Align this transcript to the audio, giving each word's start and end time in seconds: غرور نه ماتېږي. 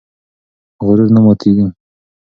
غرور 0.85 1.09
نه 1.15 1.21
ماتېږي. 1.25 1.65